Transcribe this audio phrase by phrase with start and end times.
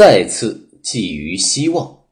[0.00, 2.04] 再次寄予希望。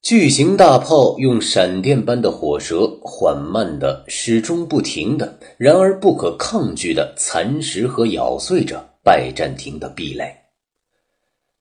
[0.00, 10.34] 巨型大炮用闪电般的火舌，缓慢的、始终不停的，然而不可抗拒的蚕食和咬碎着拜占庭的壁垒。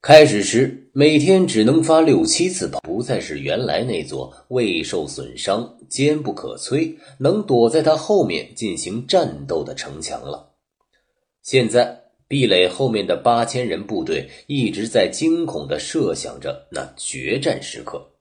[0.01, 10.53] 开始时，每天只能发六七次炮，不再是原来那座未受损伤、坚不可摧、能躲在他后面进行战斗的城墙了。
[11.43, 18.11] 现在，壁垒后面的八千人部队一直在惊恐地设想着那决战时刻。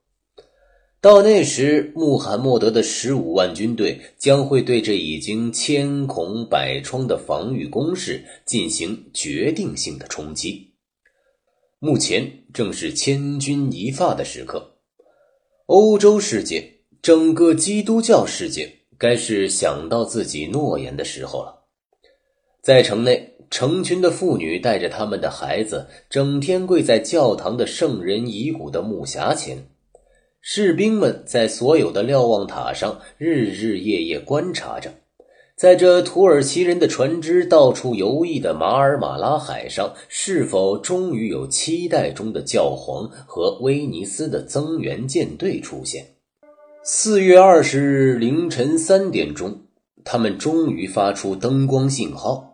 [0.99, 10.73] 到那时，穆罕默德的十五万军队将会对这已经千孔百疮的防御工事进行决定性的冲击。
[11.77, 14.79] 目前正是千钧一发的时刻，
[15.67, 21.58] 欧洲世界，整个基督教世界，该是想到自己诺言的时候了。
[22.61, 29.59] 在城内，成群的妇女带着他们的孩子，整天跪在教堂的圣人遗骨的木匣前；
[30.41, 34.91] 士兵们在所有的瞭望塔上日日夜夜观察着。
[35.55, 46.05] 在这土耳其人的船只到处游弋的马尔马拉海上，是否终于有期待中的教皇和威尼斯的增援舰队出现？
[46.81, 49.61] 四月二十日凌晨三点钟，
[50.05, 52.48] 他们终于发出灯光信号，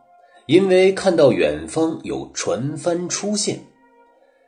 [0.45, 3.59] 因为看到远方有船帆出现。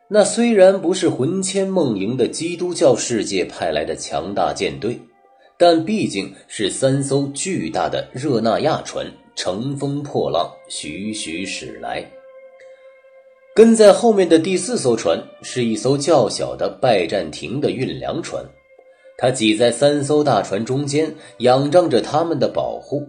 [0.10, 5.00] 那虽然不是魂牵梦萦的基督教世界派来的强大舰队。
[5.60, 12.06] 但毕竟是三艘巨大的热那亚船，乘风破浪，徐徐驶来。
[13.56, 18.46] 跟在后面的第四艘船是一艘较小的拜占庭的运粮船，
[19.18, 23.02] 它挤在三艘大船中间，仰仗着他们的保护。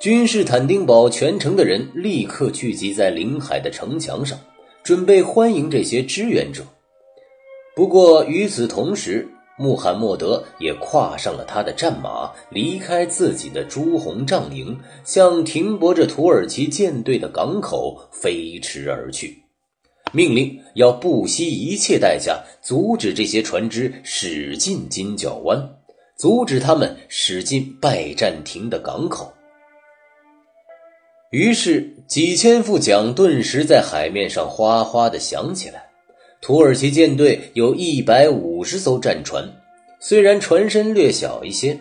[0.00, 4.40] 君士坦丁堡全城的人立刻聚集在临海的城墙上，
[4.82, 6.64] 准备欢迎这些支援者。
[7.76, 9.28] 不过与此同时，
[9.58, 14.74] 穆罕默德也跨上了他的战马，离开自己的朱红帐营，
[15.04, 19.42] 向停泊着土耳其舰队的港口飞驰而去，
[20.12, 25.62] 命令要不惜一切代价阻止这些船只驶进金角湾，
[26.16, 29.30] 阻止他们驶进拜占庭的港口。
[31.30, 35.88] 于是，几千副桨顿时在海面上哗哗地响起来。
[36.40, 39.48] 土耳其舰队有一百五十艘战船，
[40.00, 41.78] 虽然船身略小一些，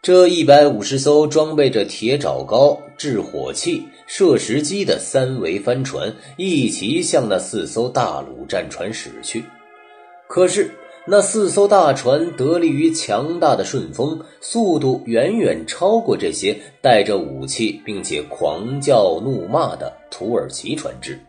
[0.00, 9.44] 这一百五十艘装备着铁爪高、制火器、射石机的三桅帆船一齐向那四艘大鲁战船驶去。
[10.26, 10.70] 可是，
[11.06, 21.20] 那四艘大船得力于强大的顺风，速度远远超过这些带着武器并且狂叫怒骂的土耳其船只。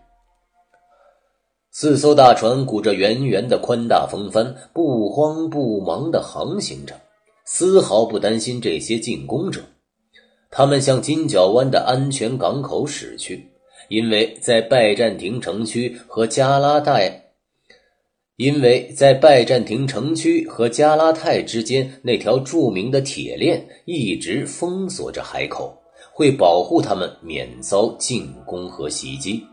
[1.72, 6.96] 四艘大船鼓着圆圆的宽大风帆，不慌不忙地航行着，
[7.44, 9.60] 丝毫不担心这些进攻者。
[10.50, 13.52] 他们向金角湾的安全港口驶去，
[13.90, 17.25] 因为在拜占庭城区和加拉泰，
[18.38, 25.78] 因为在拜占庭城区和加拉泰之间那条著名的铁链一直封锁着海口，
[26.14, 29.44] 会保护他们免遭进攻和袭击。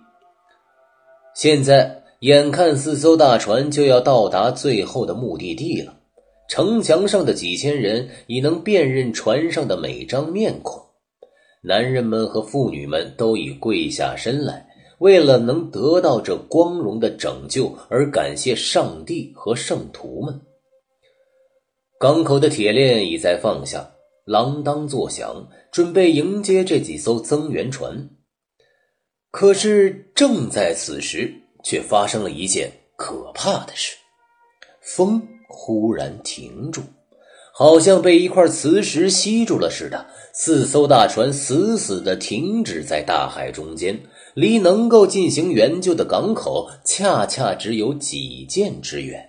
[1.35, 2.01] 现在。
[2.23, 5.93] 眼看四艘大船就要到达最后的目的地了，
[6.49, 10.81] 城墙上的几千人已能辨认船上的每张面孔，
[11.65, 14.65] 男人们和妇女们都已跪下身来，
[15.03, 20.41] 为了能得到这光荣的拯救而感谢上帝和圣徒们。
[21.99, 23.91] 港口的铁链已在放下，
[24.27, 28.09] 锒铛作响，准备迎接这几艘增援船。
[29.31, 31.39] 可是，正在此时。
[31.65, 33.95] 却发生了一件可怕的事，
[34.81, 36.83] 风忽然停住，
[37.55, 40.05] 好像被一块磁石吸住了似的。
[40.35, 43.97] 四艘大船死死地停止在大海中间，
[44.35, 49.29] 离能够进行援救的港口恰恰只有几箭之远。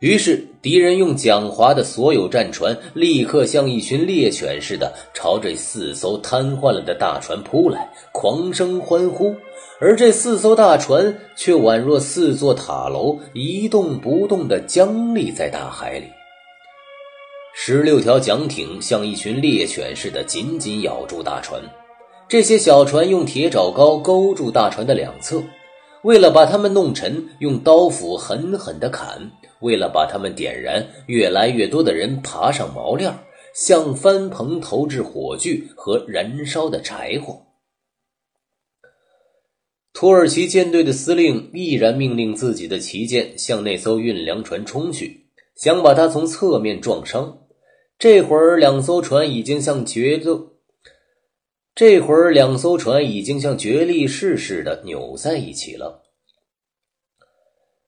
[0.00, 9.34] 于是，敌人用蒋华的所有战船立刻像一群猎犬似的朝这四艘瘫痪了的大船扑来，狂声欢呼。
[9.80, 16.06] 而这四艘大船却宛若四座塔楼，一动不动地僵立在大海里。
[17.54, 21.58] 十六条桨艇像一群猎犬似的紧紧咬住大船，
[22.28, 25.44] 这些小船用铁爪钩勾住大船的两侧，
[26.02, 29.30] 为了把它们弄沉，用刀斧狠狠地砍；
[29.60, 33.16] 为了把它们点燃，越来越多的人爬上锚链，
[33.54, 37.42] 向帆棚投掷火炬和燃烧的柴火。
[39.92, 47.38] 土耳其舰队的司令毅然命令自己的旗舰向那艘运粮船冲去，想把它从侧面撞伤。
[47.98, 50.55] 这会儿，两艘船已经像决斗，
[51.76, 56.02] 这会儿两艘船已经像角力士似的扭在一起了。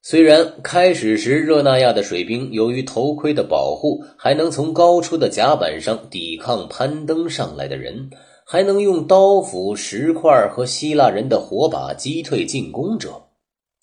[0.02, 8.10] 虽然开始时热那亚的水兵由于头盔的保护，还能从高处的甲板上抵抗攀登上来的人。
[8.50, 13.22] 还能用刀斧、石块和希腊人的火把击退进攻者，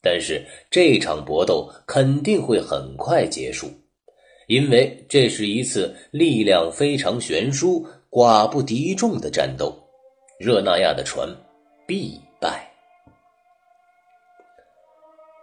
[0.02, 3.68] 但是这场搏斗肯定会很快结束，
[4.48, 9.85] 因为这是一次力量非常悬殊、寡不敌众的战斗。
[10.38, 11.28] 热那亚的船
[11.88, 12.70] 必败。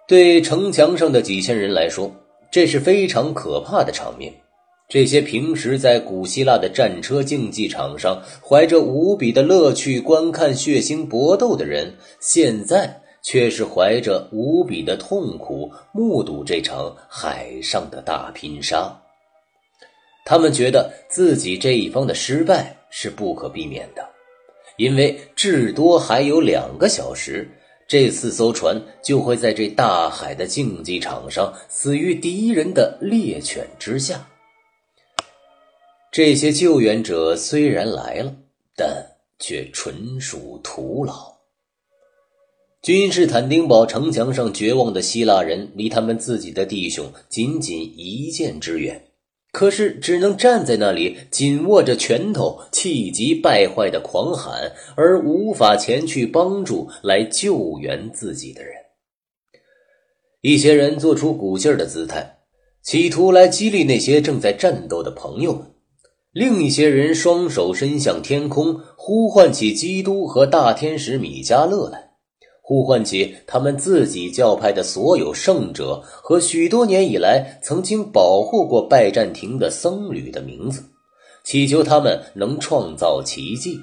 [0.06, 2.10] 对城墙上的几千人来说，
[2.50, 4.32] 这是非常可怕的场面。
[4.88, 18.94] 这些平时在古希腊的战车竞技场上怀着无比的乐趣观看血腥搏斗的人，现在却是怀着无比的痛苦目睹这场海上的大拼杀。
[20.26, 24.06] 他们觉得自己这一方的失败是不可避免的，
[24.76, 27.48] 因为至多还有两个小时，
[27.86, 34.28] 这四艘船就会在这大海的竞技场上死于敌人的猎犬之下。
[36.10, 38.34] 这些救援者虽然来了，
[38.76, 39.06] 但
[39.38, 41.32] 却纯属徒劳。
[42.82, 49.04] 君士坦丁堡城墙上绝望的希腊人，离他们自己的弟兄仅仅一箭之远，
[49.52, 58.72] 可是只能站在那里，紧握着拳头，气急败坏的狂喊，而无法前去帮助来救援自己的人。
[60.40, 62.38] 一些人做出鼓劲的姿态，
[62.82, 65.66] 企图来激励那些正在战斗的朋友们。
[66.32, 72.11] 另一些人双手伸向天空，呼唤起基督和大天使米迦勒来，
[72.62, 80.84] 呼唤起他们自己教派的所有圣者和许多年以来曾经保护过拜占庭的僧侣的名字，
[81.44, 83.78] 祈求他们能创造奇迹。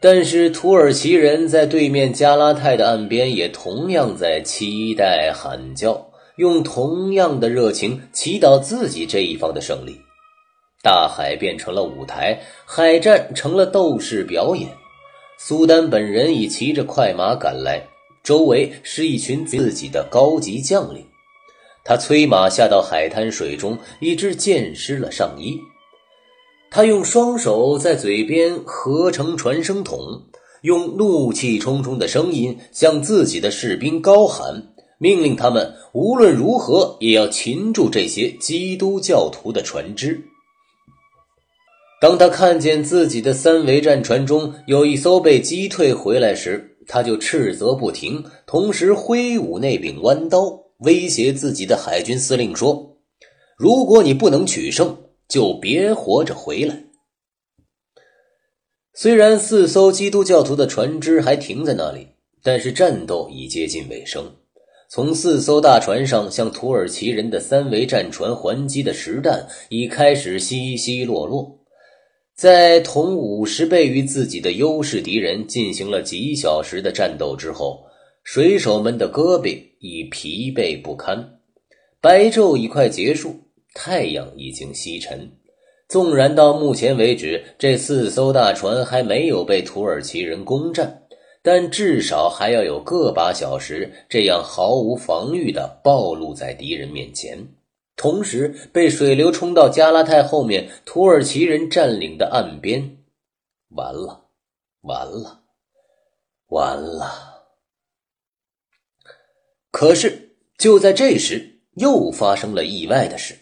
[0.00, 6.08] 但是土耳其人在对面加拉泰的岸边也同样在期待喊叫。
[6.36, 10.00] 用同样的热情祈祷自己这一方的胜利，
[10.84, 14.68] 大海变成了舞台，海战成了斗士表演。
[15.40, 17.86] 苏丹本人已骑着快马赶来，
[18.24, 21.06] 周围是一群自己的高级将领。
[21.84, 25.56] 他催马下到海滩水中，以致溅湿了上衣。
[26.72, 30.24] 他用双手在嘴边合成传声筒，
[30.62, 34.74] 用怒气冲冲的声音向自己的士兵高喊。
[34.98, 40.20] 命令他们无论如何也要擒住这些基督教徒的船只。
[42.00, 52.96] 当他看见自己的三桅战船中有一艘被击退回来时，他就斥责不停，同时挥舞那柄弯刀，威胁自己的海军司令说
[53.58, 54.96] ：“如果你不能取胜，
[55.28, 56.84] 就别活着回来。”
[58.94, 62.08] 虽然四艘基督教徒的船只还停在那里，
[62.42, 64.36] 但是战斗已接近尾声。
[64.88, 71.57] 从四艘大船上向土耳其人的三桅战船还击的实弹已开始稀稀落落，
[72.38, 77.80] 在同五十倍于自己的优势敌人进行了几小时的战斗之后，
[78.22, 81.40] 水手们的胳膊已疲惫不堪，
[82.00, 83.34] 白昼已快结束，
[83.74, 85.28] 太阳已经西沉。
[85.88, 91.02] 纵然到目前为止，这四艘大船还没有被土耳其人攻占。
[91.42, 97.36] 但至少还要有个把小时，这样毫无防御的暴露在敌人面前，
[97.98, 102.96] 同时被水流冲到加拉泰后面土耳其人占领的岸边。
[103.70, 104.24] 完了，
[104.80, 105.42] 完了，
[106.46, 107.44] 完了！
[109.70, 113.34] 可是就在这时，又发生了意外的事。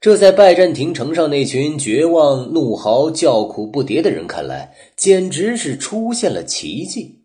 [0.00, 7.24] 这在拜占庭城上那群绝望、怒嚎、叫苦不迭的人看来，简直是出现了奇迹。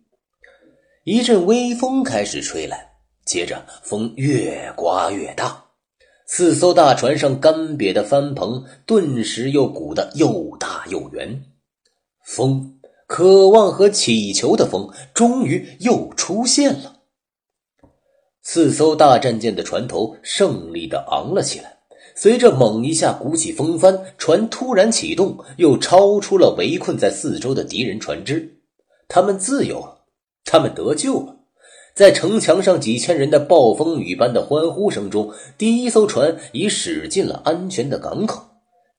[1.04, 2.92] 一阵微风开始吹来，
[3.24, 5.67] 接着风越刮越大，
[6.30, 11.42] 四艘大船上干瘪的帆篷顿时又鼓得又大又圆。
[12.22, 16.96] 风，渴望和祈求的风，终于又出现了。
[18.42, 21.78] 四艘大战舰的船头胜利的昂了起来。
[22.14, 28.60] 随着猛一下鼓起风帆，船突然启动，又超出了围困在四周的敌人船只。
[29.08, 30.04] 他们自由了，
[30.44, 31.37] 他们得救了。
[31.98, 38.40] 在城墙上几千人的暴风雨般的欢呼声中，第一艘船已驶进了安全的港口。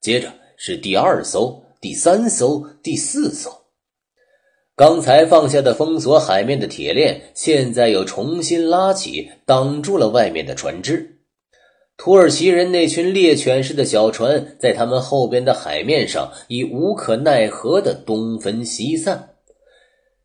[0.02, 0.28] 接着
[0.58, 3.50] 是第二艘、第三艘、第四艘。
[4.76, 11.20] 刚才放下的封锁海面的铁链，现在又重新拉起，挡住了外面的船只。
[11.96, 19.29] 土耳其人那群猎犬似的小船，在他们后边的海面上，已无可奈何的东分西散。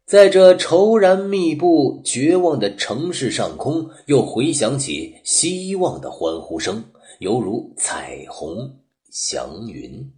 [0.05, 6.83] 在这稠然密布、绝望的城市上空，又回响起希望的欢呼声，
[7.17, 8.77] 犹如彩虹
[9.09, 10.13] 祥云。